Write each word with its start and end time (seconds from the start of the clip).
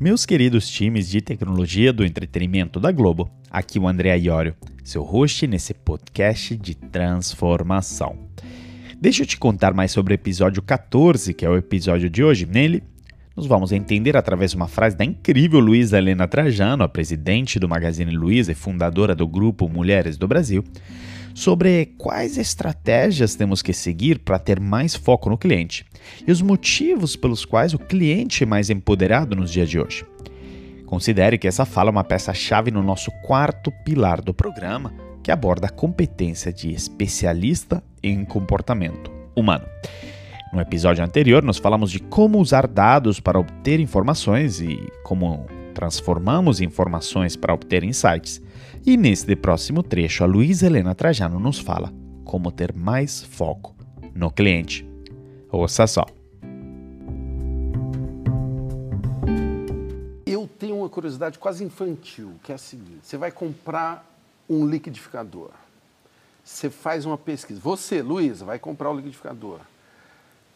Meus 0.00 0.24
queridos 0.24 0.68
times 0.68 1.08
de 1.08 1.20
tecnologia 1.20 1.92
do 1.92 2.04
entretenimento 2.04 2.78
da 2.78 2.92
Globo, 2.92 3.28
aqui 3.50 3.80
o 3.80 3.88
André 3.88 4.16
Iorio, 4.16 4.54
seu 4.84 5.02
host 5.02 5.44
nesse 5.48 5.74
podcast 5.74 6.56
de 6.56 6.76
transformação. 6.76 8.16
Deixa 9.00 9.24
eu 9.24 9.26
te 9.26 9.36
contar 9.36 9.74
mais 9.74 9.90
sobre 9.90 10.14
o 10.14 10.14
episódio 10.14 10.62
14, 10.62 11.34
que 11.34 11.44
é 11.44 11.50
o 11.50 11.56
episódio 11.56 12.08
de 12.08 12.22
hoje. 12.22 12.46
Nele, 12.46 12.84
nós 13.36 13.46
vamos 13.46 13.72
entender 13.72 14.16
através 14.16 14.52
de 14.52 14.56
uma 14.56 14.68
frase 14.68 14.96
da 14.96 15.04
incrível 15.04 15.58
Luísa 15.58 15.98
Helena 15.98 16.28
Trajano, 16.28 16.84
a 16.84 16.88
presidente 16.88 17.58
do 17.58 17.68
Magazine 17.68 18.16
Luiza 18.16 18.52
e 18.52 18.54
fundadora 18.54 19.16
do 19.16 19.26
grupo 19.26 19.68
Mulheres 19.68 20.16
do 20.16 20.28
Brasil, 20.28 20.62
sobre 21.34 21.94
quais 21.98 22.36
estratégias 22.36 23.34
temos 23.34 23.62
que 23.62 23.72
seguir 23.72 24.18
para 24.20 24.38
ter 24.38 24.60
mais 24.60 24.94
foco 24.94 25.30
no 25.30 25.38
cliente 25.38 25.84
e 26.26 26.32
os 26.32 26.42
motivos 26.42 27.16
pelos 27.16 27.44
quais 27.44 27.74
o 27.74 27.78
cliente 27.78 28.44
é 28.44 28.46
mais 28.46 28.70
empoderado 28.70 29.36
nos 29.36 29.50
dias 29.50 29.68
de 29.68 29.78
hoje. 29.78 30.04
Considere 30.86 31.36
que 31.36 31.46
essa 31.46 31.66
fala 31.66 31.90
é 31.90 31.92
uma 31.92 32.04
peça-chave 32.04 32.70
no 32.70 32.82
nosso 32.82 33.10
quarto 33.22 33.70
pilar 33.84 34.22
do 34.22 34.32
programa, 34.32 34.94
que 35.22 35.30
aborda 35.30 35.66
a 35.66 35.70
competência 35.70 36.50
de 36.50 36.72
especialista 36.72 37.82
em 38.02 38.24
comportamento 38.24 39.10
humano. 39.36 39.66
No 40.50 40.60
episódio 40.60 41.04
anterior, 41.04 41.42
nós 41.42 41.58
falamos 41.58 41.90
de 41.90 41.98
como 41.98 42.38
usar 42.38 42.66
dados 42.66 43.20
para 43.20 43.38
obter 43.38 43.80
informações 43.80 44.62
e 44.62 44.78
como 45.04 45.46
transformamos 45.78 46.60
informações 46.60 47.36
para 47.36 47.54
obter 47.54 47.84
insights. 47.84 48.42
E 48.84 48.96
neste 48.96 49.36
próximo 49.36 49.80
trecho, 49.80 50.24
a 50.24 50.26
Luísa 50.26 50.66
Helena 50.66 50.92
Trajano 50.92 51.38
nos 51.38 51.60
fala 51.60 51.94
como 52.24 52.50
ter 52.50 52.74
mais 52.74 53.22
foco 53.22 53.76
no 54.12 54.28
cliente. 54.28 54.84
Ouça 55.52 55.86
só. 55.86 56.04
Eu 60.26 60.48
tenho 60.58 60.78
uma 60.78 60.88
curiosidade 60.88 61.38
quase 61.38 61.62
infantil, 61.62 62.32
que 62.42 62.50
é 62.50 62.56
a 62.56 62.58
seguinte: 62.58 63.02
você 63.04 63.16
vai 63.16 63.30
comprar 63.30 64.04
um 64.50 64.66
liquidificador. 64.66 65.50
Você 66.42 66.70
faz 66.70 67.06
uma 67.06 67.16
pesquisa. 67.16 67.60
Você, 67.60 68.02
Luísa, 68.02 68.44
vai 68.44 68.58
comprar 68.58 68.90
o 68.90 68.96
liquidificador. 68.96 69.60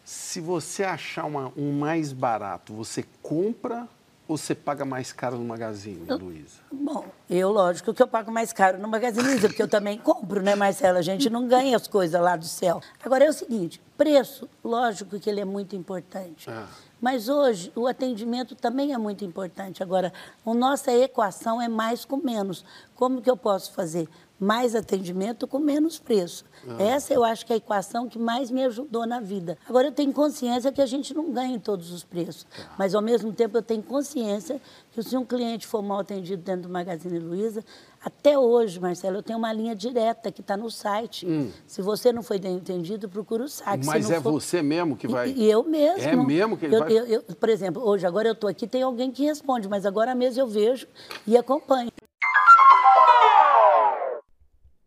Se 0.05 0.41
você 0.41 0.83
achar 0.83 1.27
uma, 1.27 1.53
um 1.57 1.79
mais 1.79 2.13
barato, 2.13 2.75
você 2.75 3.05
compra 3.23 3.87
ou 4.29 4.37
você 4.37 4.55
paga 4.55 4.85
mais 4.85 5.13
caro 5.13 5.37
no 5.37 5.45
Magazine, 5.45 6.07
Luísa? 6.09 6.61
Bom, 6.71 7.07
eu, 7.29 7.51
lógico 7.51 7.93
que 7.93 8.03
eu 8.03 8.07
pago 8.07 8.31
mais 8.31 8.53
caro 8.53 8.79
no 8.79 8.89
Magazine 8.89 9.27
Luiza, 9.27 9.49
porque 9.49 9.63
eu 9.63 9.69
também 9.69 9.99
compro, 9.99 10.41
né, 10.41 10.55
Marcela? 10.55 11.01
A 11.01 11.03
gente 11.03 11.29
não 11.29 11.47
ganha 11.47 11.77
as 11.77 11.87
coisas 11.87 12.21
lá 12.21 12.37
do 12.37 12.45
céu. 12.45 12.81
Agora 13.05 13.25
é 13.25 13.29
o 13.29 13.33
seguinte, 13.33 13.81
preço, 13.97 14.49
lógico 14.65 15.19
que 15.19 15.29
ele 15.29 15.41
é 15.41 15.45
muito 15.45 15.77
importante. 15.77 16.49
Ah. 16.49 16.67
Mas 17.01 17.29
hoje 17.29 17.73
o 17.75 17.89
atendimento 17.89 18.55
também 18.55 18.93
é 18.93 18.99
muito 18.99 19.25
importante. 19.25 19.83
Agora, 19.83 20.13
a 20.47 20.55
nossa 20.55 20.93
equação 20.93 21.61
é 21.61 21.69
mais 21.69 22.05
com 22.05 22.17
menos. 22.17 22.65
Como 22.95 23.21
que 23.21 23.29
eu 23.29 23.37
posso 23.37 23.73
fazer? 23.73 24.09
Mais 24.43 24.75
atendimento 24.75 25.47
com 25.47 25.61
menos 25.61 26.01
preço. 26.01 26.45
Ah. 26.67 26.83
Essa 26.83 27.15
eu 27.15 27.23
acho 27.23 27.47
que 27.47 27.53
é 27.53 27.55
a 27.55 27.57
equação 27.59 28.09
que 28.09 28.19
mais 28.19 28.51
me 28.51 28.65
ajudou 28.65 29.07
na 29.07 29.21
vida. 29.21 29.57
Agora 29.69 29.87
eu 29.87 29.93
tenho 29.93 30.13
consciência 30.13 30.73
que 30.73 30.83
a 30.83 30.87
gente 30.87 31.15
não 31.15 31.31
ganha 31.31 31.55
em 31.55 31.61
todos 31.61 31.93
os 31.93 32.03
preços, 32.03 32.45
ah. 32.59 32.75
mas 32.77 32.93
ao 32.93 33.01
mesmo 33.01 33.33
tempo 33.33 33.57
eu 33.57 33.63
tenho 33.63 33.85
consciência 33.85 34.61
que 34.91 35.01
se 35.01 35.17
um 35.17 35.25
cliente 35.25 35.65
for 35.65 35.81
mal 35.81 36.01
atendido 36.01 36.43
dentro 36.43 36.63
do 36.63 36.69
Magazine 36.69 37.21
Luiza, 37.21 37.65
até 38.05 38.37
hoje, 38.37 38.81
Marcelo, 38.81 39.19
eu 39.19 39.23
tenho 39.23 39.39
uma 39.39 39.53
linha 39.53 39.77
direta 39.77 40.33
que 40.33 40.41
está 40.41 40.57
no 40.57 40.69
site. 40.69 41.25
Hum. 41.25 41.51
Se 41.65 41.81
você 41.81 42.13
não 42.13 42.23
foi 42.23 42.41
bem 42.41 42.57
entendido, 42.57 43.09
procura 43.09 43.45
o 43.45 43.49
site. 43.49 43.87
Mas 43.87 44.11
é 44.11 44.21
for... 44.21 44.33
você 44.33 44.61
mesmo 44.61 44.97
que 44.97 45.07
vai. 45.07 45.31
E, 45.31 45.49
eu 45.49 45.63
mesmo. 45.63 46.03
É 46.03 46.17
mesmo 46.17 46.57
que 46.57 46.67
ele 46.67 46.75
eu, 46.75 46.81
vai. 46.81 46.93
Eu, 46.93 47.07
eu, 47.07 47.23
por 47.23 47.49
exemplo, 47.49 47.81
hoje, 47.81 48.05
agora 48.05 48.29
eu 48.29 48.33
estou 48.33 48.51
aqui, 48.51 48.67
tem 48.67 48.83
alguém 48.83 49.13
que 49.13 49.23
responde, 49.25 49.69
mas 49.69 49.87
agora 49.87 50.17
mesmo 50.17 50.41
eu 50.41 50.49
vejo 50.49 50.89
e 51.25 51.37
acompanho. 51.37 51.92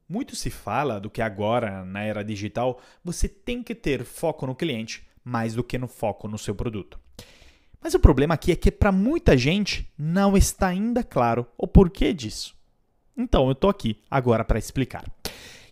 Muito 0.08 0.36
se 0.36 0.50
fala 0.50 1.00
do 1.00 1.10
que 1.10 1.22
agora, 1.22 1.84
na 1.84 2.04
era 2.04 2.24
digital, 2.24 2.80
você 3.04 3.28
tem 3.28 3.64
que 3.64 3.74
ter 3.74 4.04
foco 4.04 4.46
no 4.46 4.56
cliente 4.56 5.06
mais 5.24 5.56
do 5.56 5.64
que 5.64 5.78
no 5.80 5.88
foco 5.88 6.28
no 6.28 6.38
seu 6.38 6.54
produto. 6.54 7.00
Mas 7.82 7.96
o 7.96 8.00
problema 8.00 8.36
aqui 8.36 8.52
é 8.52 8.56
que 8.56 8.72
para 8.72 8.92
muita 8.92 9.36
gente 9.36 9.92
não 9.98 10.38
está 10.38 10.68
ainda 10.68 11.04
claro 11.04 11.48
o 11.58 11.68
porquê 11.68 12.14
disso. 12.14 12.56
Então 13.18 13.46
eu 13.46 13.54
estou 13.54 13.70
aqui 13.70 14.00
agora 14.10 14.44
para 14.44 14.60
explicar. 14.60 15.04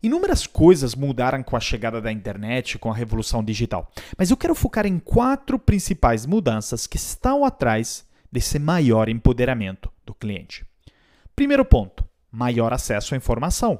Inúmeras 0.02 0.48
coisas 0.48 0.96
mudaram 0.96 1.42
com 1.44 1.56
a 1.56 1.60
chegada 1.60 2.02
da 2.02 2.12
internet, 2.12 2.78
com 2.78 2.92
a 2.92 2.96
revolução 2.96 3.44
digital, 3.44 3.90
mas 4.18 4.32
eu 4.32 4.38
quero 4.38 4.56
focar 4.56 4.86
em 4.86 5.00
quatro 5.00 5.58
principais 5.58 6.26
mudanças 6.26 6.88
que 6.88 6.98
estão 6.98 7.46
atrás 7.46 8.06
desse 8.32 8.60
maior 8.60 9.08
empoderamento 9.08 9.92
do 10.06 10.14
cliente. 10.14 10.66
Primeiro 11.36 11.64
ponto: 11.64 12.04
maior 12.32 12.74
acesso 12.74 13.14
à 13.14 13.18
informação. 13.18 13.80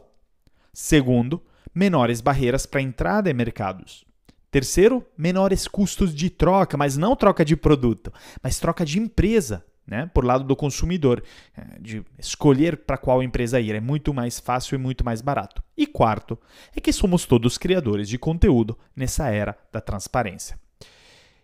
Segundo, 0.74 1.42
menores 1.74 2.20
barreiras 2.20 2.66
para 2.66 2.82
entrada 2.82 3.30
em 3.30 3.34
mercados. 3.34 4.04
Terceiro, 4.50 5.06
menores 5.18 5.68
custos 5.68 6.14
de 6.14 6.30
troca, 6.30 6.76
mas 6.78 6.98
não 6.98 7.16
troca 7.16 7.46
de 7.46 7.56
produto, 7.56 8.12
mas 8.42 8.60
troca 8.60 8.86
de 8.86 9.00
empresa, 9.00 9.66
né? 9.86 10.10
Por 10.14 10.26
lado 10.26 10.44
do 10.44 10.56
consumidor, 10.56 11.24
é, 11.56 11.80
de 11.80 12.04
escolher 12.18 12.78
para 12.78 12.98
qual 12.98 13.22
empresa 13.22 13.60
ir 13.60 13.76
é 13.76 13.80
muito 13.80 14.14
mais 14.14 14.40
fácil 14.40 14.76
e 14.76 14.78
muito 14.78 15.04
mais 15.04 15.22
barato. 15.22 15.64
E 15.76 15.86
quarto, 15.86 16.38
é 16.76 16.82
que 16.82 16.94
somos 16.94 17.26
todos 17.26 17.58
criadores 17.58 18.08
de 18.08 18.18
conteúdo 18.18 18.78
nessa 18.96 19.30
era 19.30 19.58
da 19.72 19.82
transparência. 19.82 20.60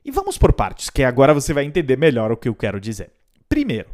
E 0.04 0.12
vamos 0.12 0.38
por 0.38 0.54
partes, 0.54 0.90
que 0.90 1.04
agora 1.04 1.34
você 1.34 1.54
vai 1.54 1.66
entender 1.66 1.98
melhor 1.98 2.32
o 2.32 2.38
que 2.38 2.48
eu 2.48 2.56
quero 2.56 2.80
dizer. 2.80 3.12
Primeiro, 3.48 3.90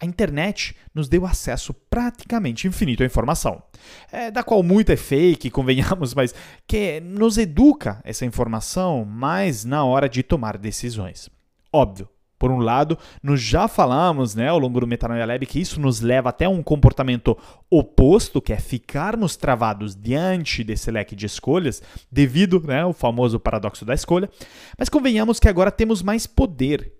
a 0.00 0.06
internet 0.06 0.74
nos 0.94 1.08
deu 1.08 1.26
acesso 1.26 1.74
praticamente 1.74 2.66
infinito 2.66 3.02
à 3.02 3.06
informação, 3.06 3.62
é, 4.10 4.30
da 4.30 4.42
qual 4.42 4.62
muita 4.62 4.94
é 4.94 4.96
fake, 4.96 5.50
convenhamos, 5.52 6.14
mas 6.14 6.34
que 6.66 7.00
nos 7.00 7.36
educa 7.36 8.00
essa 8.02 8.24
informação 8.24 9.04
mais 9.04 9.64
na 9.64 9.84
hora 9.84 10.08
de 10.08 10.22
tomar 10.22 10.56
decisões. 10.56 11.28
Óbvio, 11.72 12.08
por 12.40 12.50
um 12.50 12.58
lado, 12.58 12.96
nós 13.22 13.38
já 13.38 13.68
falamos 13.68 14.34
né, 14.34 14.48
ao 14.48 14.58
longo 14.58 14.80
do 14.80 14.86
Metanoia 14.86 15.26
Lab 15.26 15.44
que 15.44 15.60
isso 15.60 15.78
nos 15.78 16.00
leva 16.00 16.30
até 16.30 16.48
um 16.48 16.62
comportamento 16.62 17.36
oposto, 17.70 18.40
que 18.40 18.54
é 18.54 18.58
ficarmos 18.58 19.36
travados 19.36 19.94
diante 19.94 20.64
desse 20.64 20.90
leque 20.90 21.14
de 21.14 21.26
escolhas, 21.26 21.82
devido 22.10 22.58
né, 22.66 22.80
ao 22.80 22.94
famoso 22.94 23.38
paradoxo 23.38 23.84
da 23.84 23.92
escolha. 23.92 24.30
Mas 24.78 24.88
convenhamos 24.88 25.38
que 25.38 25.50
agora 25.50 25.70
temos 25.70 26.02
mais 26.02 26.26
poder 26.26 26.99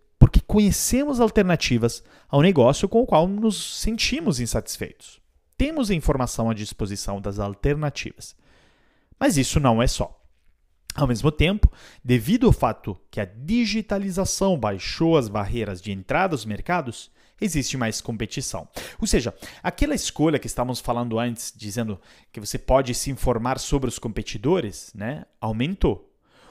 conhecemos 0.50 1.20
alternativas 1.20 2.02
ao 2.28 2.42
negócio 2.42 2.88
com 2.88 3.00
o 3.00 3.06
qual 3.06 3.28
nos 3.28 3.78
sentimos 3.80 4.40
insatisfeitos. 4.40 5.20
Temos 5.56 5.92
a 5.92 5.94
informação 5.94 6.50
à 6.50 6.54
disposição 6.54 7.20
das 7.20 7.38
alternativas. 7.38 8.34
Mas 9.16 9.36
isso 9.36 9.60
não 9.60 9.80
é 9.80 9.86
só. 9.86 10.20
Ao 10.92 11.06
mesmo 11.06 11.30
tempo, 11.30 11.70
devido 12.02 12.48
ao 12.48 12.52
fato 12.52 12.98
que 13.12 13.20
a 13.20 13.24
digitalização 13.24 14.58
baixou 14.58 15.16
as 15.16 15.28
barreiras 15.28 15.80
de 15.80 15.92
entrada 15.92 16.34
aos 16.34 16.44
mercados, 16.44 17.12
existe 17.40 17.76
mais 17.76 18.00
competição. 18.00 18.68
Ou 19.00 19.06
seja, 19.06 19.32
aquela 19.62 19.94
escolha 19.94 20.40
que 20.40 20.48
estávamos 20.48 20.80
falando 20.80 21.20
antes, 21.20 21.54
dizendo 21.56 22.00
que 22.32 22.40
você 22.40 22.58
pode 22.58 22.92
se 22.92 23.08
informar 23.08 23.60
sobre 23.60 23.88
os 23.88 24.00
competidores, 24.00 24.90
né, 24.96 25.26
aumentou. 25.40 26.09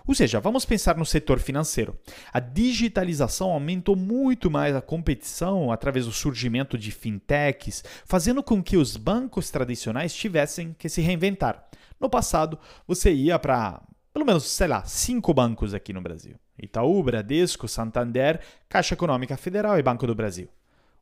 Ou 0.10 0.16
seja, 0.16 0.40
vamos 0.40 0.66
pensar 0.66 0.98
no 0.98 1.06
setor 1.06 1.38
financeiro. 1.38 1.96
A 2.34 2.40
digitalização 2.40 3.52
aumentou 3.52 3.96
muito 3.96 4.50
mais 4.50 4.76
a 4.76 4.82
competição 4.82 5.72
através 5.72 6.08
do 6.08 6.12
surgimento 6.12 6.80
de 6.80 6.90
fintechs, 6.90 7.84
fazendo 8.06 8.42
com 8.42 8.64
que 8.64 8.76
os 8.76 8.98
bancos 8.98 9.52
tradicionais 9.52 10.12
tivessem 10.12 10.76
que 10.80 10.90
se 10.90 11.00
reinventar. 11.00 11.64
No 12.00 12.10
passado, 12.10 12.58
você 12.88 13.14
ia 13.14 13.38
para 13.38 13.84
pelo 14.12 14.26
menos, 14.26 14.50
sei 14.50 14.68
lá, 14.68 14.84
cinco 14.84 15.32
bancos 15.32 15.76
aqui 15.76 15.94
no 15.94 16.02
Brasil: 16.02 16.38
Itaú, 16.58 17.04
Bradesco, 17.04 17.68
Santander, 17.68 18.40
Caixa 18.68 18.96
Econômica 18.96 19.38
Federal 19.38 19.78
e 19.78 19.84
Banco 19.84 20.08
do 20.08 20.16
Brasil. 20.16 20.50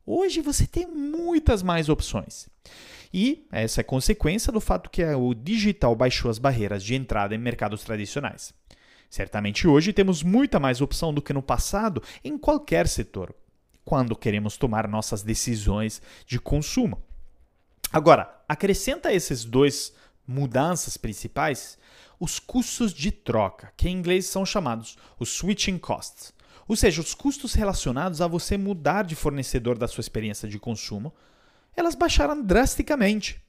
Hoje 0.04 0.42
você 0.42 0.66
tem 0.66 0.86
muitas 0.86 1.62
mais 1.62 1.88
opções. 1.88 2.46
E 3.12 3.46
essa 3.50 3.80
é 3.80 3.84
consequência 3.84 4.52
do 4.52 4.60
fato 4.60 4.90
que 4.90 5.02
o 5.02 5.32
digital 5.32 5.96
baixou 5.96 6.30
as 6.30 6.38
barreiras 6.38 6.84
de 6.84 6.94
entrada 6.94 7.34
em 7.34 7.38
mercados 7.38 7.82
tradicionais. 7.82 8.52
Certamente 9.08 9.66
hoje 9.66 9.92
temos 9.92 10.22
muita 10.22 10.60
mais 10.60 10.80
opção 10.80 11.12
do 11.12 11.22
que 11.22 11.32
no 11.32 11.42
passado 11.42 12.02
em 12.22 12.36
qualquer 12.36 12.86
setor, 12.86 13.34
quando 13.84 14.14
queremos 14.14 14.56
tomar 14.56 14.86
nossas 14.86 15.22
decisões 15.22 16.02
de 16.26 16.38
consumo. 16.38 17.02
Agora, 17.90 18.42
acrescenta 18.48 19.12
esses 19.12 19.44
dois 19.44 19.94
mudanças 20.26 20.96
principais 20.98 21.78
os 22.20 22.38
custos 22.38 22.92
de 22.92 23.10
troca, 23.10 23.72
que 23.76 23.88
em 23.88 23.96
inglês 23.96 24.26
são 24.26 24.44
chamados 24.44 24.96
os 25.18 25.30
switching 25.30 25.78
costs, 25.78 26.34
ou 26.66 26.76
seja, 26.76 27.00
os 27.00 27.14
custos 27.14 27.54
relacionados 27.54 28.20
a 28.20 28.26
você 28.26 28.58
mudar 28.58 29.04
de 29.04 29.14
fornecedor 29.14 29.78
da 29.78 29.88
sua 29.88 30.02
experiência 30.02 30.48
de 30.48 30.58
consumo, 30.58 31.14
elas 31.74 31.94
baixaram 31.94 32.42
drasticamente. 32.42 33.42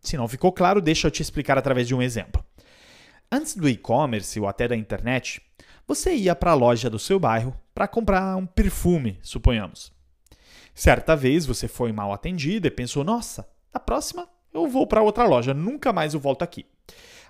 Se 0.00 0.16
não 0.16 0.28
ficou 0.28 0.52
claro, 0.52 0.80
deixa 0.80 1.06
eu 1.06 1.10
te 1.10 1.22
explicar 1.22 1.56
através 1.56 1.86
de 1.86 1.94
um 1.94 2.02
exemplo. 2.02 2.44
Antes 3.34 3.56
do 3.56 3.66
e-commerce 3.66 4.38
ou 4.38 4.46
até 4.46 4.68
da 4.68 4.76
internet, 4.76 5.40
você 5.88 6.14
ia 6.14 6.36
para 6.36 6.50
a 6.50 6.54
loja 6.54 6.90
do 6.90 6.98
seu 6.98 7.18
bairro 7.18 7.56
para 7.74 7.88
comprar 7.88 8.36
um 8.36 8.44
perfume, 8.44 9.18
suponhamos. 9.22 9.90
Certa 10.74 11.16
vez 11.16 11.46
você 11.46 11.66
foi 11.66 11.92
mal 11.92 12.12
atendido 12.12 12.66
e 12.66 12.70
pensou: 12.70 13.02
nossa, 13.02 13.48
na 13.72 13.80
próxima 13.80 14.28
eu 14.52 14.68
vou 14.68 14.86
para 14.86 15.00
outra 15.00 15.24
loja, 15.24 15.54
nunca 15.54 15.94
mais 15.94 16.12
eu 16.12 16.20
volto 16.20 16.42
aqui. 16.42 16.66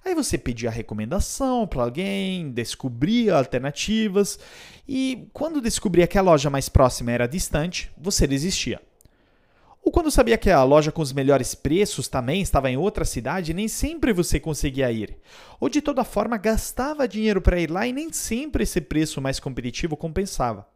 Aí 0.05 0.13
você 0.13 0.37
pedia 0.37 0.71
recomendação 0.71 1.69
para 1.69 1.85
alguém, 1.85 2.51
descobria 2.51 3.37
alternativas 3.37 4.41
e 4.89 5.29
quando 5.33 5.61
descobria 5.61 6.09
que 6.09 6.19
a 6.19 6.23
loja 6.23 6.51
mais 6.51 6.69
próxima 6.69 7.13
era 7.13 7.29
distante, 7.29 7.93
você 7.97 8.27
desistia. 8.27 8.81
Ou 9.83 9.91
quando 9.91 10.11
sabia 10.11 10.39
que 10.39 10.49
a 10.49 10.63
loja 10.63 10.93
com 10.93 11.03
os 11.03 11.13
melhores 11.13 11.55
preços 11.55 12.07
também 12.07 12.41
estava 12.41 12.71
em 12.71 12.77
outra 12.77 13.05
cidade, 13.05 13.53
nem 13.53 13.67
sempre 13.67 14.13
você 14.13 14.39
conseguia 14.39 14.91
ir. 14.93 15.19
Ou 15.59 15.69
de 15.69 15.83
toda 15.83 16.05
forma 16.05 16.37
gastava 16.37 17.09
dinheiro 17.09 17.43
para 17.43 17.61
ir 17.61 17.71
lá 17.71 17.87
e 17.87 17.93
nem 17.93 18.13
sempre 18.13 18.63
esse 18.63 18.81
preço 18.81 19.21
mais 19.21 19.41
competitivo 19.41 19.97
compensava. 19.97 20.69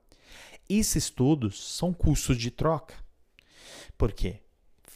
Esses 0.69 1.08
todos 1.08 1.76
são 1.76 1.93
custos 1.93 2.37
de 2.37 2.50
troca. 2.50 2.94
Por 3.97 4.12
quê? 4.12 4.41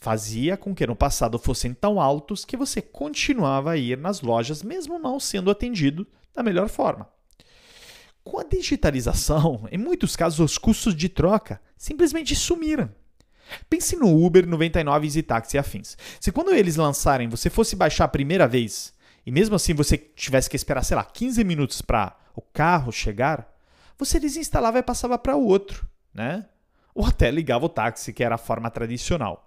fazia 0.01 0.57
com 0.57 0.75
que 0.75 0.87
no 0.87 0.97
passado 0.97 1.39
fossem 1.39 1.75
tão 1.75 2.01
altos 2.01 2.45
que 2.45 2.57
você 2.57 2.81
continuava 2.81 3.73
a 3.73 3.77
ir 3.77 3.99
nas 3.99 4.23
lojas 4.23 4.63
mesmo 4.63 4.99
não 4.99 5.21
sendo 5.21 5.51
atendido 5.51 6.07
da 6.35 6.43
melhor 6.43 6.69
forma. 6.69 7.07
Com 8.25 8.39
a 8.39 8.45
digitalização, 8.45 9.69
em 9.71 9.77
muitos 9.77 10.17
casos 10.17 10.41
os 10.41 10.59
custos 10.59 10.95
de 10.95 11.09
troca 11.09 11.61
simplesmente 11.77 12.35
sumiram. 12.35 12.91
Pense 13.69 13.97
no 13.97 14.25
Uber, 14.25 14.47
99 14.47 15.19
e 15.19 15.23
Táxi 15.23 15.57
e 15.57 15.59
afins. 15.59 15.97
Se 16.21 16.33
quando 16.33 16.55
eles 16.55 16.77
lançarem 16.77 17.29
você 17.29 17.51
fosse 17.51 17.77
baixar 17.77 18.05
a 18.05 18.09
primeira 18.09 18.47
vez 18.47 18.93
e 19.25 19.31
mesmo 19.31 19.55
assim 19.57 19.75
você 19.75 19.97
tivesse 19.97 20.49
que 20.49 20.57
esperar, 20.57 20.85
sei 20.85 20.97
lá, 20.97 21.05
15 21.05 21.43
minutos 21.45 21.83
para 21.83 22.17
o 22.35 22.41
carro 22.41 22.91
chegar, 22.91 23.53
você 23.99 24.19
desinstalava 24.19 24.79
e 24.79 24.83
passava 24.83 25.19
para 25.19 25.37
o 25.37 25.45
outro, 25.45 25.87
né? 26.15 26.47
Ou 26.95 27.05
até 27.05 27.31
ligava 27.31 27.67
o 27.67 27.69
táxi, 27.69 28.13
que 28.13 28.25
era 28.25 28.35
a 28.35 28.39
forma 28.39 28.71
tradicional. 28.71 29.47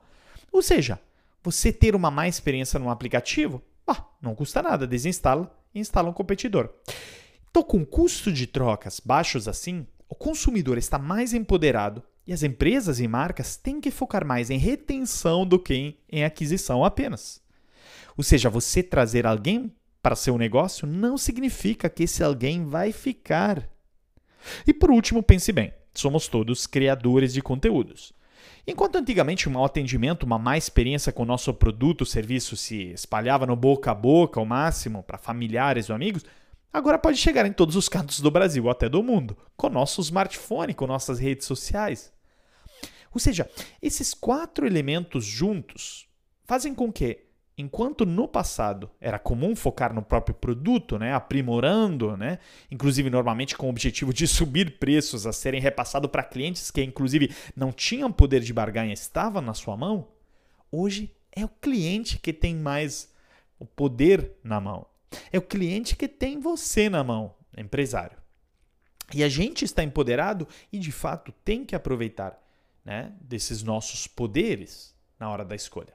Ou 0.51 0.61
seja, 0.61 0.99
você 1.41 1.73
ter 1.73 1.95
uma 1.95 2.11
má 2.11 2.27
experiência 2.27 2.79
no 2.79 2.89
aplicativo, 2.89 3.61
bah, 3.85 4.07
não 4.21 4.35
custa 4.35 4.61
nada, 4.61 4.87
desinstala 4.87 5.51
e 5.73 5.79
instala 5.79 6.09
um 6.09 6.13
competidor. 6.13 6.69
Então, 7.49 7.63
com 7.63 7.85
custo 7.85 8.31
de 8.31 8.47
trocas 8.47 8.99
baixos 8.99 9.47
assim, 9.47 9.85
o 10.07 10.15
consumidor 10.15 10.77
está 10.77 10.97
mais 10.97 11.33
empoderado 11.33 12.03
e 12.25 12.33
as 12.33 12.43
empresas 12.43 12.99
e 12.99 13.07
marcas 13.07 13.55
têm 13.55 13.81
que 13.81 13.91
focar 13.91 14.25
mais 14.25 14.49
em 14.49 14.57
retenção 14.57 15.45
do 15.45 15.59
que 15.59 15.97
em 16.09 16.23
aquisição 16.23 16.83
apenas. 16.83 17.41
Ou 18.17 18.23
seja, 18.23 18.49
você 18.49 18.81
trazer 18.81 19.25
alguém 19.25 19.71
para 20.01 20.15
seu 20.15 20.37
negócio 20.37 20.85
não 20.85 21.17
significa 21.17 21.89
que 21.89 22.03
esse 22.03 22.23
alguém 22.23 22.65
vai 22.65 22.91
ficar. 22.91 23.67
E 24.67 24.73
por 24.73 24.91
último, 24.91 25.23
pense 25.23 25.51
bem: 25.51 25.73
somos 25.93 26.27
todos 26.27 26.67
criadores 26.67 27.33
de 27.33 27.41
conteúdos. 27.41 28.13
Enquanto 28.65 28.97
antigamente 28.97 29.49
um 29.49 29.53
mau 29.53 29.65
atendimento, 29.65 30.23
uma 30.23 30.39
má 30.39 30.57
experiência 30.57 31.11
com 31.11 31.23
o 31.23 31.25
nosso 31.25 31.53
produto 31.53 32.01
ou 32.01 32.07
serviço 32.07 32.55
se 32.55 32.91
espalhava 32.91 33.45
no 33.45 33.55
boca 33.55 33.91
a 33.91 33.95
boca 33.95 34.39
ao 34.39 34.45
máximo 34.45 35.03
para 35.03 35.17
familiares 35.17 35.89
ou 35.89 35.95
amigos, 35.95 36.23
agora 36.73 36.97
pode 36.97 37.17
chegar 37.17 37.45
em 37.45 37.53
todos 37.53 37.75
os 37.75 37.87
cantos 37.87 38.19
do 38.19 38.31
Brasil 38.31 38.69
até 38.69 38.89
do 38.89 39.03
mundo, 39.03 39.37
com 39.55 39.69
nosso 39.69 40.01
smartphone, 40.01 40.73
com 40.73 40.87
nossas 40.87 41.19
redes 41.19 41.45
sociais. 41.45 42.11
Ou 43.13 43.19
seja, 43.19 43.49
esses 43.81 44.13
quatro 44.13 44.65
elementos 44.65 45.23
juntos 45.23 46.07
fazem 46.45 46.73
com 46.73 46.91
que 46.91 47.23
Enquanto 47.55 48.03
no 48.03 48.27
passado 48.27 48.89
era 48.99 49.19
comum 49.19 49.55
focar 49.55 49.93
no 49.93 50.01
próprio 50.01 50.33
produto, 50.33 50.97
né, 50.97 51.13
aprimorando, 51.13 52.17
né, 52.17 52.39
inclusive 52.71 53.11
normalmente 53.11 53.55
com 53.55 53.67
o 53.67 53.69
objetivo 53.69 54.11
de 54.11 54.25
subir 54.27 54.79
preços 54.79 55.27
a 55.27 55.31
serem 55.31 55.61
repassados 55.61 56.09
para 56.09 56.23
clientes 56.23 56.71
que 56.71 56.83
inclusive 56.83 57.33
não 57.55 57.71
tinham 57.71 58.11
poder 58.11 58.41
de 58.41 58.51
barganha, 58.51 58.91
estava 58.91 59.39
na 59.39 59.53
sua 59.53 59.77
mão, 59.77 60.07
hoje 60.71 61.13
é 61.31 61.45
o 61.45 61.49
cliente 61.49 62.17
que 62.17 62.33
tem 62.33 62.55
mais 62.55 63.13
o 63.59 63.65
poder 63.65 64.31
na 64.43 64.59
mão. 64.59 64.87
É 65.31 65.37
o 65.37 65.41
cliente 65.41 65.95
que 65.95 66.07
tem 66.07 66.39
você 66.39 66.89
na 66.89 67.03
mão, 67.03 67.33
empresário. 67.57 68.17
E 69.13 69.23
a 69.23 69.29
gente 69.29 69.65
está 69.65 69.83
empoderado 69.83 70.47
e 70.71 70.79
de 70.79 70.91
fato 70.91 71.31
tem 71.43 71.65
que 71.65 71.75
aproveitar 71.75 72.39
né, 72.83 73.13
desses 73.21 73.63
nossos 73.63 74.07
poderes 74.07 74.95
na 75.19 75.29
hora 75.29 75.45
da 75.45 75.55
escolha. 75.55 75.93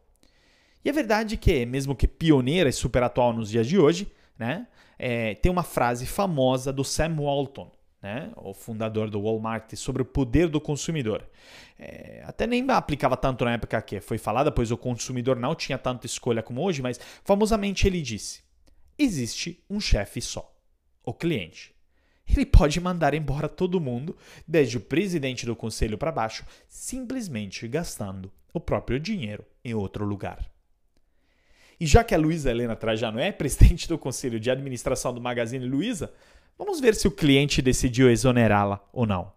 E 0.85 0.91
a 0.91 0.93
verdade 0.93 1.35
é 1.35 1.39
que, 1.39 1.67
mesmo 1.67 1.95
que 1.95 2.07
pioneira 2.07 2.69
e 2.69 2.73
super 2.73 3.03
atual 3.03 3.33
nos 3.33 3.51
dias 3.51 3.67
de 3.67 3.79
hoje, 3.79 4.11
né, 4.39 4.67
é, 4.99 5.35
tem 5.35 5.51
uma 5.51 5.63
frase 5.63 6.07
famosa 6.07 6.73
do 6.73 6.85
Sam 6.85 7.17
Walton, 7.17 7.71
né, 8.01 8.31
o 8.37 8.55
fundador 8.55 9.11
do 9.11 9.21
Walmart, 9.21 9.75
sobre 9.75 10.03
o 10.03 10.05
poder 10.05 10.49
do 10.49 10.61
consumidor. 10.61 11.29
É, 11.79 12.23
até 12.25 12.47
nem 12.47 12.65
aplicava 12.71 13.17
tanto 13.17 13.45
na 13.45 13.53
época 13.53 13.83
que 13.83 14.01
foi 14.01 14.19
falada, 14.19 14.53
pois 14.53 14.71
o 14.71 14.77
consumidor 14.77 15.37
não 15.37 15.55
tinha 15.55 15.77
tanta 15.77 16.07
escolha 16.07 16.43
como 16.43 16.63
hoje, 16.63 16.81
mas 16.81 16.99
famosamente 17.25 17.87
ele 17.87 18.01
disse: 18.01 18.43
existe 18.99 19.65
um 19.71 19.81
chefe 19.81 20.21
só, 20.21 20.55
o 21.05 21.15
cliente. 21.15 21.75
Ele 22.27 22.45
pode 22.45 22.81
mandar 22.81 23.15
embora 23.15 23.49
todo 23.49 23.81
mundo, 23.81 24.17
desde 24.47 24.77
o 24.77 24.81
presidente 24.81 25.47
do 25.47 25.57
conselho 25.57 25.97
para 25.97 26.13
baixo, 26.13 26.45
simplesmente 26.67 27.67
gastando 27.67 28.31
o 28.53 28.61
próprio 28.61 29.01
dinheiro 29.01 29.45
em 29.65 29.73
outro 29.73 30.05
lugar. 30.05 30.51
E 31.81 31.87
já 31.87 32.03
que 32.03 32.15
a 32.15 32.19
Luísa 32.19 32.51
Helena 32.51 32.75
Trajano 32.75 33.19
é 33.19 33.31
presidente 33.33 33.89
do 33.89 33.97
conselho 33.97 34.41
de 34.41 34.51
administração 34.51 35.15
do 35.15 35.21
Magazine 35.21 35.67
Luiza, 35.67 36.13
vamos 36.59 36.81
ver 36.81 36.95
se 36.95 37.07
o 37.07 37.13
cliente 37.13 37.63
decidiu 37.63 38.11
exonerá-la 38.11 38.85
ou 38.93 39.07
não. 39.07 39.33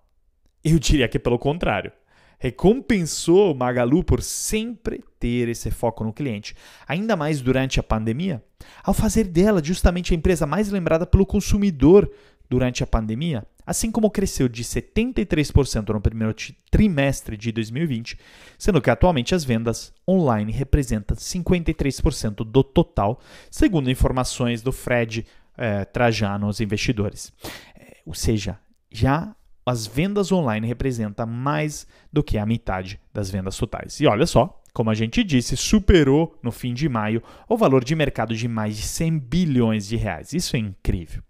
Eu 0.64 0.78
diria 0.80 1.08
que 1.08 1.20
pelo 1.20 1.40
contrário. 1.40 1.92
Recompensou 2.42 3.54
Magalu 3.54 4.04
por 4.04 4.20
sempre 4.24 5.04
ter 5.20 5.48
esse 5.48 5.70
foco 5.70 6.04
no 6.04 6.12
cliente, 6.12 6.56
ainda 6.88 7.16
mais 7.16 7.40
durante 7.40 7.80
a 7.80 7.84
pandemia, 7.84 8.44
ao 8.84 8.96
fazer 8.96 9.26
dela 9.26 9.64
justamente 9.64 10.12
a 10.12 10.18
empresa 10.18 10.48
mais 10.48 10.72
lembrada 10.72 11.06
pelo 11.06 11.24
consumidor 11.24 12.12
durante 12.50 12.84
a 12.84 12.88
pandemia, 12.88 13.46
assim 13.64 13.92
como 13.92 14.10
cresceu 14.10 14.50
de 14.50 14.64
73% 14.64 15.94
no 15.94 16.02
primeiro 16.02 16.34
trimestre 16.72 17.38
de 17.38 17.52
2020, 17.52 18.18
sendo 18.58 18.82
que 18.82 18.90
atualmente 18.90 19.36
as 19.36 19.44
vendas 19.44 19.94
online 20.10 20.52
representam 20.52 21.16
53% 21.16 22.38
do 22.38 22.64
total, 22.64 23.20
segundo 23.52 23.92
informações 23.92 24.64
do 24.64 24.72
Fred 24.72 25.28
eh, 25.56 25.86
Trajano 25.86 26.48
aos 26.48 26.60
investidores. 26.60 27.32
É, 27.76 27.98
ou 28.04 28.16
seja, 28.16 28.58
já 28.92 29.36
as 29.66 29.86
vendas 29.86 30.32
online 30.32 30.66
representam 30.68 31.26
mais 31.26 31.88
do 32.12 32.24
que 32.24 32.38
a 32.38 32.46
metade 32.46 33.00
das 33.14 33.30
vendas 33.30 33.58
totais. 33.58 34.00
E 34.00 34.08
olha 34.08 34.26
só, 34.26 34.62
como 34.74 34.90
a 34.90 34.94
gente 34.94 35.24
disse, 35.24 35.58
superou 35.58 36.38
no 36.42 36.52
fim 36.52 36.74
de 36.74 36.88
maio 36.88 37.22
o 37.48 37.58
valor 37.58 37.84
de 37.84 37.96
mercado 37.96 38.36
de 38.36 38.48
mais 38.48 38.78
de 38.78 38.84
100 38.84 39.20
bilhões 39.20 39.88
de 39.88 39.96
reais. 39.96 40.34
Isso 40.34 40.56
é 40.56 40.60
incrível. 40.60 41.22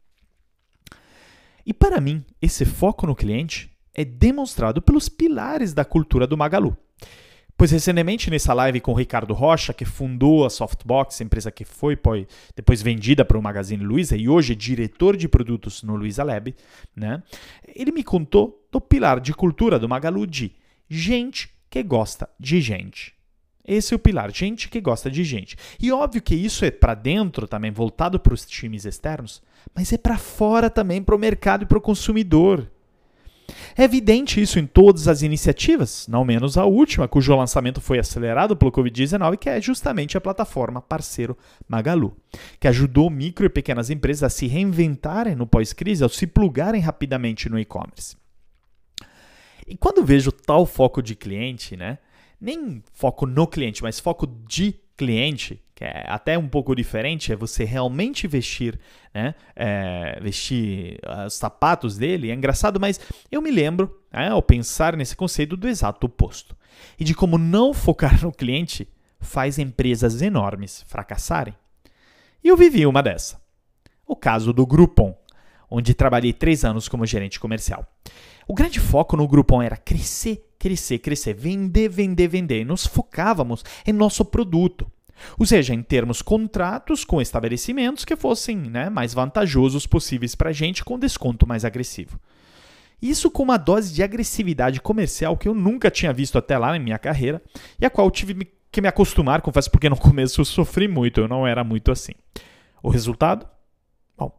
E 1.66 1.74
para 1.74 2.02
mim, 2.02 2.24
esse 2.42 2.66
foco 2.66 3.06
no 3.06 3.16
cliente 3.16 3.72
é 3.94 4.06
demonstrado 4.06 4.82
pelos 4.82 5.10
pilares 5.10 5.74
da 5.74 5.84
cultura 5.84 6.26
do 6.26 6.38
Magalu. 6.38 6.76
Pois 7.62 7.70
recentemente 7.70 8.32
nessa 8.32 8.56
live 8.56 8.82
com 8.82 8.91
o 8.91 8.96
Ricardo 8.96 9.36
Rocha, 9.36 9.72
que 9.72 9.86
fundou 9.86 10.48
a 10.48 10.50
Softbox, 10.50 11.22
empresa 11.22 11.51
que 11.51 11.63
foi 11.63 11.96
depois 12.56 12.82
vendida 12.82 13.24
para 13.24 13.38
o 13.38 13.41
Magazine 13.44 13.84
Luiza 13.84 14.18
e 14.18 14.27
hoje 14.27 14.53
é 14.53 14.56
diretor 14.56 15.15
de 15.15 15.27
produtos 15.27 15.84
no 15.84 15.96
Luiza 15.96 16.24
Lab, 16.24 16.56
né? 16.96 17.22
ele 17.75 17.91
me 17.91 18.03
contou 18.03 18.68
do 18.72 18.82
pilar 18.82 19.20
de 19.20 19.32
cultura 19.32 19.77
do 19.77 19.88
Magalu 19.88 20.25
de 20.25 20.56
gente 20.89 21.51
que 21.70 21.84
gosta 21.84 22.27
de 22.39 22.60
gente. 22.60 23.13
Esse 23.63 23.94
é 23.94 23.96
o 23.96 24.00
pilar, 24.00 24.32
gente 24.32 24.68
que 24.68 24.82
gosta 24.82 25.12
de 25.12 25.24
gente. 25.24 25.56
E 25.80 25.91
óbvio 25.91 26.20
que 26.20 26.34
isso 26.34 26.65
é 26.65 26.72
para 26.72 26.96
dentro 26.96 27.48
também, 27.48 27.70
voltado 27.70 28.20
para 28.20 28.34
os 28.34 28.44
times 28.44 28.86
externos, 28.86 29.39
mas 29.75 29.94
é 29.94 30.00
para 30.00 30.18
fora 30.18 30.68
também, 30.68 31.03
para 31.03 31.15
o 31.15 31.20
mercado 31.20 31.62
e 31.62 31.68
para 31.68 31.77
o 31.77 31.82
consumidor. 31.82 32.71
É 33.75 33.84
evidente 33.84 34.41
isso 34.41 34.60
em 34.60 34.65
todas 34.65 35.08
as 35.08 35.22
iniciativas, 35.22 36.08
não 36.08 36.25
menos 36.25 36.58
a 36.58 36.65
última, 36.65 37.08
cujo 37.08 37.36
lançamento 37.36 37.81
foi 37.81 38.00
acelerado 38.00 38.55
pelo 38.55 38.72
Covid-19, 38.72 39.38
que 39.38 39.50
é 39.50 39.62
justamente 39.62 40.17
a 40.17 40.22
plataforma 40.22 40.81
parceiro 40.81 41.38
Magalu, 41.67 42.15
que 42.60 42.67
ajudou 42.67 43.10
micro 43.10 43.46
e 43.46 43.50
pequenas 43.50 43.89
empresas 43.89 44.24
a 44.24 44.29
se 44.29 44.48
reinventarem 44.48 45.36
no 45.36 45.48
pós-crise, 45.48 46.03
ao 46.03 46.10
se 46.10 46.27
plugarem 46.27 46.81
rapidamente 46.81 47.50
no 47.50 47.60
e-commerce. 47.60 48.15
E 49.67 49.77
quando 49.77 50.03
vejo 50.03 50.31
tal 50.31 50.65
foco 50.65 51.01
de 51.01 51.15
cliente, 51.15 51.77
né, 51.77 51.98
nem 52.39 52.84
foco 52.93 53.25
no 53.25 53.48
cliente, 53.48 53.84
mas 53.84 54.00
foco 54.00 54.27
de 54.48 54.75
cliente, 54.98 55.62
que 55.82 55.86
é 55.86 56.06
até 56.08 56.38
um 56.38 56.48
pouco 56.48 56.76
diferente, 56.76 57.34
é 57.34 57.36
você 57.36 57.64
realmente 57.64 58.28
vestir, 58.28 58.80
né, 59.12 59.34
é, 59.56 60.20
vestir 60.22 61.00
os 61.26 61.34
sapatos 61.34 61.98
dele. 61.98 62.30
É 62.30 62.36
engraçado, 62.36 62.80
mas 62.80 63.00
eu 63.32 63.42
me 63.42 63.50
lembro, 63.50 64.00
né, 64.14 64.30
ao 64.30 64.44
pensar 64.44 64.96
nesse 64.96 65.16
conceito, 65.16 65.58
do 65.58 65.68
exato 65.68 66.06
oposto. 66.06 66.56
E 67.00 67.04
de 67.04 67.16
como 67.16 67.36
não 67.36 67.74
focar 67.74 68.22
no 68.24 68.32
cliente 68.32 68.88
faz 69.20 69.58
empresas 69.58 70.22
enormes 70.22 70.86
fracassarem. 70.88 71.56
E 72.44 72.48
eu 72.48 72.56
vivi 72.56 72.86
uma 72.86 73.02
dessa. 73.02 73.42
O 74.06 74.16
caso 74.16 74.54
do 74.54 74.68
Groupon, 74.68 75.18
onde 75.68 75.96
trabalhei 75.96 76.32
três 76.32 76.64
anos 76.64 76.88
como 76.88 77.08
gerente 77.08 77.40
comercial. 77.40 77.88
O 78.48 78.54
grande 78.54 78.80
foco 78.80 79.18
no 79.18 79.28
Groupon 79.28 79.64
era 79.64 79.78
crescer 79.78 80.46
crescer, 80.62 81.00
crescer, 81.00 81.34
vender, 81.34 81.90
vender, 81.90 82.28
vender. 82.28 82.62
E 82.62 82.66
nos 82.66 82.86
focávamos 82.86 83.66
em 83.84 83.92
nosso 83.92 84.24
produto. 84.24 84.86
Ou 85.38 85.46
seja, 85.46 85.74
em 85.74 85.82
termos 85.82 86.22
contratos 86.22 87.04
com 87.04 87.22
estabelecimentos 87.22 88.06
que 88.06 88.16
fossem 88.16 88.58
né, 88.58 88.90
mais 88.90 89.13
vantajosos 89.13 89.88
possíveis 89.88 90.36
para 90.36 90.50
a 90.50 90.54
gente, 90.54 90.84
com 90.84 91.00
desconto 91.00 91.48
mais 91.48 91.66
agressivo. 91.66 92.20
Isso 93.01 93.32
com 93.32 93.42
uma 93.42 93.58
dose 93.58 93.94
de 93.94 94.04
agressividade 94.04 94.80
comercial 94.80 95.36
que 95.36 95.48
eu 95.48 95.56
nunca 95.56 95.90
tinha 95.90 96.13
visto 96.13 96.38
até 96.38 96.58
lá 96.58 96.72
na 96.72 96.80
minha 96.80 97.00
carreira 97.00 97.42
e 97.80 97.86
a 97.86 97.90
qual 97.90 98.12
tive 98.12 98.48
que 98.72 98.80
me 98.82 98.88
acostumar, 98.88 99.42
confesso, 99.42 99.70
porque 99.70 99.90
no 99.90 99.98
começo 99.98 100.40
eu 100.40 100.46
sofri 100.46 100.88
muito, 100.88 101.20
eu 101.20 101.28
não 101.28 101.46
era 101.46 101.63
muito 101.63 101.92
assim. 101.92 102.13
O 102.82 102.90
resultado? 102.90 103.46
Bom, 104.16 104.32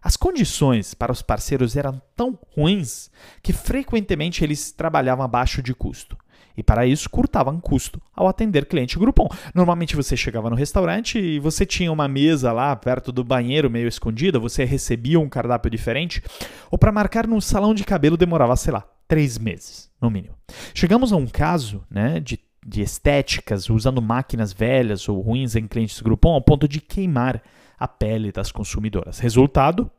as 0.00 0.16
condições 0.16 0.94
para 0.94 1.10
os 1.10 1.22
parceiros 1.22 1.74
eram 1.74 2.00
tão 2.14 2.38
ruins 2.54 3.10
que 3.42 3.52
frequentemente 3.52 4.44
eles 4.44 4.70
trabalhavam 4.70 5.24
abaixo 5.24 5.62
de 5.62 5.74
custo. 5.74 6.16
E 6.56 6.62
para 6.62 6.86
isso 6.86 7.08
curtavam 7.08 7.60
custo 7.60 8.00
ao 8.14 8.28
atender 8.28 8.66
cliente 8.66 8.98
Groupon. 8.98 9.28
Normalmente 9.54 9.96
você 9.96 10.16
chegava 10.16 10.50
no 10.50 10.56
restaurante 10.56 11.18
e 11.18 11.38
você 11.38 11.64
tinha 11.64 11.92
uma 11.92 12.08
mesa 12.08 12.52
lá 12.52 12.74
perto 12.76 13.10
do 13.10 13.24
banheiro 13.24 13.70
meio 13.70 13.88
escondida, 13.88 14.38
você 14.38 14.64
recebia 14.64 15.18
um 15.18 15.28
cardápio 15.28 15.70
diferente, 15.70 16.22
ou 16.70 16.78
para 16.78 16.92
marcar 16.92 17.26
num 17.26 17.40
salão 17.40 17.74
de 17.74 17.84
cabelo 17.84 18.16
demorava, 18.16 18.56
sei 18.56 18.72
lá, 18.72 18.86
três 19.08 19.38
meses, 19.38 19.90
no 20.00 20.10
mínimo. 20.10 20.34
Chegamos 20.74 21.12
a 21.12 21.16
um 21.16 21.26
caso 21.26 21.84
né, 21.90 22.20
de, 22.20 22.38
de 22.66 22.82
estéticas 22.82 23.68
usando 23.68 24.02
máquinas 24.02 24.52
velhas 24.52 25.08
ou 25.08 25.20
ruins 25.20 25.56
em 25.56 25.66
clientes 25.66 26.00
Groupon 26.00 26.34
ao 26.34 26.42
ponto 26.42 26.68
de 26.68 26.80
queimar 26.80 27.42
a 27.78 27.88
pele 27.88 28.30
das 28.30 28.52
consumidoras. 28.52 29.18
Resultado? 29.18 29.90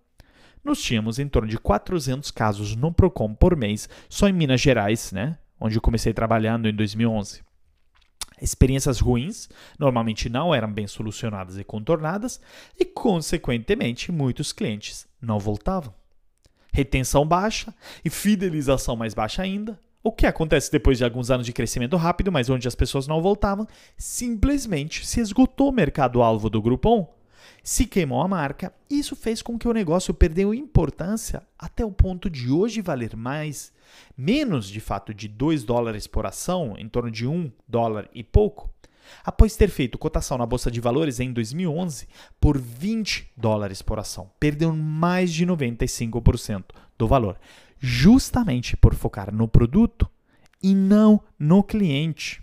Nós 0.64 0.82
tínhamos 0.82 1.20
em 1.20 1.28
torno 1.28 1.50
de 1.50 1.58
400 1.58 2.32
casos 2.32 2.76
no 2.76 2.94
Procon 2.94 3.36
por 3.36 3.56
mês, 3.56 3.90
só 4.08 4.30
em 4.30 4.34
Minas 4.34 4.62
Gerais, 4.62 5.12
né? 5.12 5.38
Onde 5.64 5.78
eu 5.78 5.82
comecei 5.82 6.14
trabalhando 6.14 6.68
em 6.68 6.76
2011. 6.76 7.42
Experiências 8.42 9.00
ruins 9.00 9.48
normalmente 9.80 10.28
não 10.28 10.54
eram 10.54 10.70
bem 10.70 10.86
solucionadas 10.88 11.58
e 11.58 11.64
contornadas, 11.64 12.42
e, 12.78 12.84
consequentemente, 12.84 14.12
muitos 14.12 14.52
clientes 14.52 15.08
não 15.22 15.40
voltavam. 15.40 15.94
Retenção 16.74 17.26
baixa 17.26 17.74
e 18.04 18.10
fidelização 18.10 18.98
mais 18.98 19.14
baixa 19.14 19.42
ainda. 19.42 19.80
O 20.04 20.12
que 20.12 20.26
acontece 20.26 20.70
depois 20.70 20.98
de 20.98 21.06
alguns 21.06 21.32
anos 21.32 21.46
de 21.46 21.54
crescimento 21.54 21.96
rápido, 21.96 22.30
mas 22.30 22.50
onde 22.50 22.68
as 22.68 22.76
pessoas 22.76 23.08
não 23.08 23.22
voltavam, 23.22 23.66
simplesmente 23.98 25.08
se 25.08 25.22
esgotou 25.22 25.70
o 25.70 25.72
mercado-alvo 25.72 26.50
do 26.50 26.62
Groupon 26.62 27.10
se 27.64 27.86
queimou 27.86 28.22
a 28.22 28.28
marca, 28.28 28.74
isso 28.90 29.16
fez 29.16 29.42
com 29.42 29.58
que 29.58 29.68
o 29.68 29.74
negócio 29.74 30.14
perdeu 30.14 30.54
importância 30.54 31.44
até 31.58 31.86
o 31.86 31.92
ponto 31.92 32.30
de 32.30 32.52
hoje 32.52 32.82
valer 32.82 33.16
mais, 33.16 33.72
menos 34.18 34.68
de 34.68 34.80
fato 34.80 35.14
de 35.14 35.28
2 35.28 35.64
dólares 35.64 36.08
por 36.08 36.26
ação, 36.26 36.76
em 36.78 36.88
torno 36.90 37.10
de 37.10 37.28
1 37.28 37.52
dólar 37.68 38.10
e 38.14 38.24
pouco, 38.24 38.70
após 39.24 39.56
ter 39.56 39.70
feito 39.70 39.98
cotação 39.98 40.38
na 40.38 40.46
bolsa 40.46 40.70
de 40.72 40.80
valores 40.82 41.20
em 41.20 41.32
2011 41.32 42.08
por 42.40 42.58
20 42.58 43.32
dólares 43.36 43.82
por 43.82 44.00
ação. 44.00 44.30
Perdeu 44.40 44.76
mais 44.76 45.32
de 45.32 45.46
95% 45.46 46.66
do 46.98 47.08
valor, 47.08 47.38
justamente 47.80 48.78
por 48.78 48.94
focar 48.94 49.34
no 49.34 49.48
produto 49.48 50.10
e 50.62 50.74
não 50.74 51.22
no 51.38 51.64
cliente. 51.64 52.42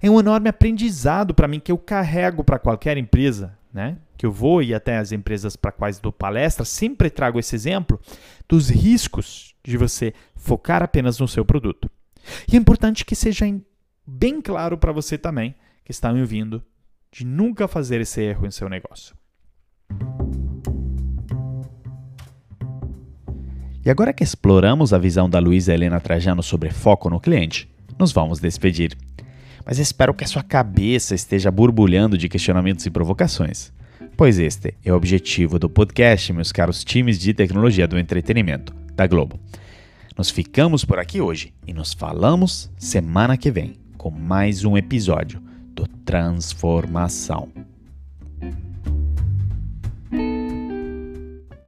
É 0.00 0.10
um 0.10 0.18
enorme 0.18 0.48
aprendizado 0.48 1.34
para 1.34 1.48
mim 1.48 1.60
que 1.60 1.72
eu 1.72 1.78
carrego 1.78 2.44
para 2.44 2.58
qualquer 2.58 2.96
empresa, 2.96 3.58
né? 3.72 3.98
que 4.16 4.26
eu 4.26 4.32
vou 4.32 4.62
e 4.62 4.74
até 4.74 4.98
as 4.98 5.12
empresas 5.12 5.56
para 5.56 5.72
quais 5.72 5.98
dou 5.98 6.12
palestra, 6.12 6.64
sempre 6.64 7.08
trago 7.08 7.38
esse 7.38 7.54
exemplo 7.54 7.98
dos 8.48 8.68
riscos 8.68 9.54
de 9.64 9.76
você 9.76 10.12
focar 10.36 10.82
apenas 10.82 11.18
no 11.18 11.26
seu 11.26 11.44
produto. 11.44 11.90
E 12.50 12.56
é 12.56 12.58
importante 12.58 13.04
que 13.04 13.14
seja 13.14 13.46
bem 14.06 14.40
claro 14.42 14.76
para 14.76 14.92
você 14.92 15.16
também, 15.16 15.54
que 15.84 15.90
está 15.90 16.12
me 16.12 16.20
ouvindo, 16.20 16.62
de 17.10 17.24
nunca 17.24 17.66
fazer 17.66 18.00
esse 18.00 18.20
erro 18.20 18.46
em 18.46 18.50
seu 18.50 18.68
negócio. 18.68 19.14
E 23.82 23.88
agora 23.88 24.12
que 24.12 24.22
exploramos 24.22 24.92
a 24.92 24.98
visão 24.98 25.30
da 25.30 25.38
Luísa 25.38 25.72
Helena 25.72 25.98
Trajano 25.98 26.42
sobre 26.42 26.70
foco 26.70 27.08
no 27.08 27.18
cliente, 27.18 27.66
nos 27.98 28.12
vamos 28.12 28.38
despedir. 28.38 28.96
Mas 29.64 29.78
espero 29.78 30.14
que 30.14 30.24
a 30.24 30.28
sua 30.28 30.42
cabeça 30.42 31.14
esteja 31.14 31.50
borbulhando 31.50 32.16
de 32.16 32.28
questionamentos 32.28 32.86
e 32.86 32.90
provocações 32.90 33.72
pois 34.20 34.38
este 34.38 34.74
é 34.84 34.92
o 34.92 34.96
objetivo 34.96 35.58
do 35.58 35.70
podcast, 35.70 36.30
meus 36.34 36.52
caros 36.52 36.84
times 36.84 37.18
de 37.18 37.32
tecnologia 37.32 37.88
do 37.88 37.98
entretenimento 37.98 38.74
da 38.94 39.06
Globo. 39.06 39.40
Nós 40.14 40.28
ficamos 40.28 40.84
por 40.84 40.98
aqui 40.98 41.22
hoje 41.22 41.54
e 41.66 41.72
nos 41.72 41.94
falamos 41.94 42.70
semana 42.78 43.38
que 43.38 43.50
vem 43.50 43.76
com 43.96 44.10
mais 44.10 44.62
um 44.62 44.76
episódio 44.76 45.40
do 45.74 45.86
Transformação. 46.04 47.69